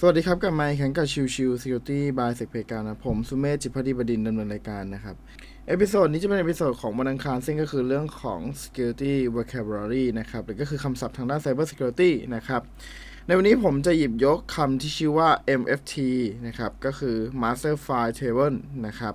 [0.00, 5.16] สวัสดีครับกับไมค์แข่งกับชิวชิว Security by s e c p การนะผมสุเมธจิตพัฒบดินดำเนินรายการนะครับ
[5.68, 12.62] episode นี้จะเป็น episode ของวันอังคารซึ่งก็คือเรื่องของ security vocabulary นะครับหรือก็คือคำศัพท์ทางด้าน cyber security นะครับ
[13.26, 15.28] ในวันนี้ผมจะหยิบยกคำที่ชื่อว่า
[15.60, 15.94] MFT
[16.46, 18.56] นะครับ ก็คือ master file table
[18.86, 19.14] นะครับ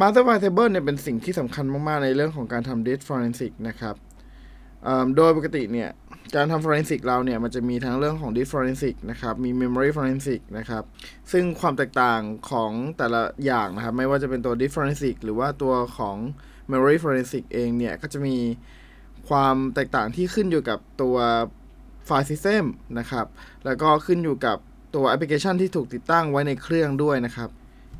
[0.00, 3.96] master file table เนี่ยเป็นสิ่งที่สำคัญมาก ๆ ในเรื่องของการทำ data forensic นะครับ
[5.16, 5.88] โดยปกติเนี่ย
[6.34, 10.82] การทำ forensic เราเนี่ยมันจะมีทั้งเรื่องของ data forensic นะครับมี memory forensic นะครับ
[11.32, 16.16] ซึ่งความแตกต่างของแต่ละอย่างนะครับไม่ว่าจะเป็นตัว data forensic หรือว่าตัวของ
[16.70, 18.36] memory forensic เองเนี่ยก็จะมี
[19.28, 21.16] ความแตกต่างที่ขึ้นอยู่กับตัว
[22.04, 22.64] ไฟล์ system
[22.98, 23.26] นะครับ
[23.64, 24.58] แล้วก็ขึ้นอยู่กับ
[24.94, 27.50] ตัวแอปพลิเคชันที่ถูกติดตั้งไว้ในเครื่องด้วยนะครับ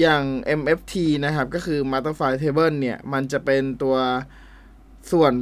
[0.00, 0.22] อย่าง
[0.60, 0.94] MFT
[1.24, 3.96] นะครับก็คือ Master File Table เนี่ยมันจะเป็นตัว
[5.12, 5.32] ส่วน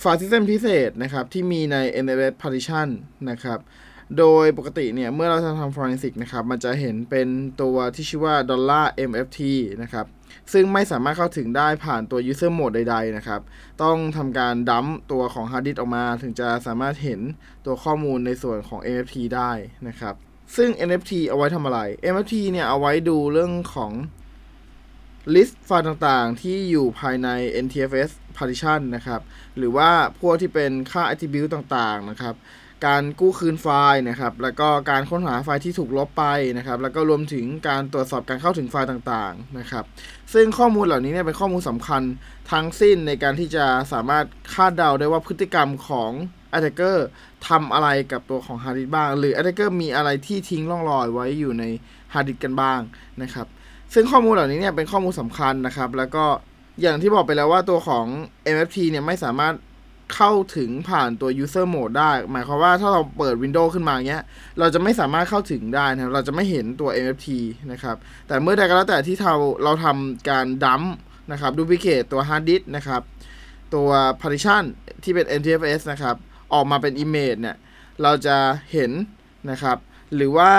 [0.00, 2.88] ไฟล์ System พิเศษนะครับ ที่มีใน NFS Partition
[3.30, 3.58] นะครับ
[4.18, 7.28] โดยปกติเนี่ย เมื่อเราจะทำ Forensic นะครับ มันจะเห็นเป็น
[7.62, 8.36] ตัวที่ชื่อว่า
[9.08, 9.40] $MFT
[9.82, 10.06] นะครับ
[10.52, 13.40] ซึ่งไม่สามารถเข้าถึงได้ผ่านตัว User Mode ใด ๆ นะครับ
[13.82, 17.20] ต้องทำการดัมตัวของ Hard Disk ออกมา ถึงจะสามารถเห็น
[17.66, 19.52] ตัวข้อมูลในส่วนของ MFT ได้
[19.88, 20.14] นะครับ
[20.56, 21.80] ซึ่ง NFT เอาไว้ทำอะไร
[22.12, 23.92] MFT เนี่ยเอาไว้ดูเรื่องของ
[25.34, 27.28] list ไฟล์ต่างๆ ที่อยู่ภายใน
[27.64, 29.20] NTFS partition นะครับ
[29.56, 32.34] หรือว่าพวกที่เป็นค่า attribute ต่างๆ นะครับ
[32.86, 36.24] การกู้คืนไฟล์นะครับ แล้วก็การค้นหาไฟล์ที่ถูกลบไป
[36.58, 39.84] นะครับ แล้วก็รวมถึงการตรวจสอบการเข้าถึงไฟล์ต่างๆ นะครับ
[40.34, 42.02] ซึ่งข้อมูลเหล่านี้เนี่ยเป็นข้อมูลสำคัญ
[42.52, 44.24] ทั้งสิ้นในการที่จะสามารถ
[44.54, 46.10] คาดเดาได้ว่าพฤติกรรมของ
[46.56, 46.98] attacker
[47.48, 51.64] ทำอะไรกับตัวของ hard disk บ้าง หรือ attacker มีอะไรที่ทิ้งร่องรอยไว้อยู่ใน
[52.12, 52.80] hard disk กันบ้าง
[53.22, 53.46] นะครับ
[53.94, 56.24] ซึ่งข้อมูลเหล่านี้เนี่ยเป็นข้อมูลสำคัญนะครับ แล้วก็
[56.80, 58.06] อย่างที่บอกไปแล้วว่าตัวของ
[58.54, 59.54] MFT เนี่ยไม่สามารถ
[60.14, 64.24] เข้าถึงผ่านตัว user mode ได้ หมายความว่าถ้าเราเปิด Windows ขึ้นมาเงี้ย
[64.58, 67.28] เราจะไม่สามารถเข้าถึงได้นะเราจะไม่เห็นตัว MFT
[67.72, 67.96] นะครับ
[68.26, 69.34] แต่เมื่อใดก็แล้วแต่ที่เรา
[69.64, 70.82] เราทำการดัม
[71.32, 73.02] นะครับ duplicate ตัว hard disk นะครับ
[73.74, 73.88] ตัว
[74.20, 74.62] partition
[75.02, 76.16] ที่เป็น NTFS นะครับ
[76.52, 77.56] ออกมาเป็น image เนี่ย
[78.02, 78.36] เราจะ
[78.72, 78.90] เห็น
[79.50, 79.76] นะครับ
[80.14, 80.52] หรือว่า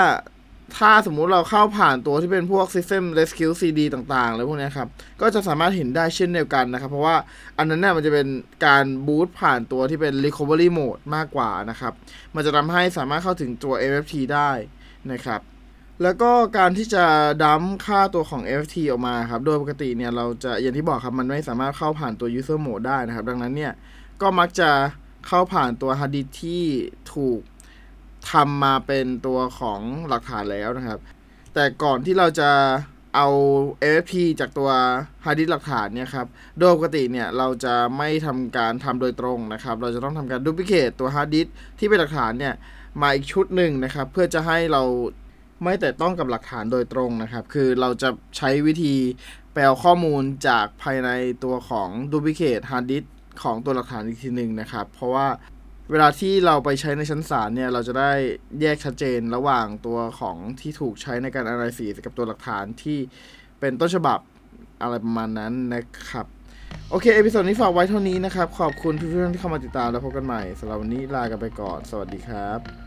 [0.75, 4.87] ถ้าสมมุติเราเข้าผ่านตัวที่เป็นพวก System Rescue CD ต่างๆอะไรพวกนี้ครับ
[5.21, 7.15] ก็จะสามารถเห็นได้เช่นเดียวกันนะครับ เพราะว่า
[7.57, 8.27] อันนั้นเนี่ยมันจะเป็น
[8.65, 11.93] การบูตผ่านตัวที่เป็น Recovery Mode มากกว่านะครับ
[12.35, 14.51] มันจะทำให้สามารถเข้าถึงตัว MFT ได้
[15.11, 15.41] นะครับ
[16.03, 17.05] แล้วก็การที่จะ
[17.43, 23.73] ดัมค่าตัวของ FT ออกมาครับ โดยปกติเนี่ยเราจะอย่างที่บอกครับ มันไม่สามารถเข้าผ่านตัว User Mode ได้นะครับ ดังนั้นเนี่ย
[24.21, 24.69] ก็มักจะ
[25.27, 26.63] เข้าผ่านตัว Hard Disk ที่
[27.13, 27.39] ถูก
[28.31, 30.99] ทำมาเป็นตัวของหลักฐานแล้วนะครับ
[31.53, 32.49] แต่ก่อนที่เราจะ
[33.15, 33.27] เอา
[33.81, 34.69] AFP จากตัว
[35.23, 36.27] hard disk หลักฐานเนี่ยครับ
[36.59, 41.47] โดยปกติเนี่ยเราจะไม่ทำการทำโดยตรงนะครับ เราจะต้องทำการ duplicate ตัว hard disk
[41.79, 42.53] ที่เป็นหลักฐานเนี่ย
[43.01, 44.83] มาอีกชุดหนึ่งนะครับ เพื่อจะให้เรา
[45.63, 48.95] ไม่แต่ต้องกับหลักฐานโดยตรงนะครับ คือเราจะใช้วิธี
[49.53, 51.09] แปลข้อมูลจากภายใน
[51.43, 53.05] ตัวของ duplicate hard disk
[53.43, 55.27] ของตัวหลักฐานอีกทีหนึ่งนะครับ เพราะว่า
[55.91, 58.11] เวลาที่เราไปใช้ในชั้นศาลเนี่ย เราจะได้
[58.61, 62.99] แยกชัดเจนระหว่างตัวของที่ถูกใช้ในการ analysis กับตัวหลักฐานที่
[63.59, 64.19] เป็นต้นฉบับ
[64.81, 66.25] อะไรประมาณนั้นนะครับ
[66.89, 72.86] โอเค episode นี้ฝากไว้เท่านี้นะครับ ขอบคุณทุกท่านที่เข้ามาติดตามแล้วพบกันใหม่สำหรับวันนี้ลากันไปก่อน สวัสดีครับ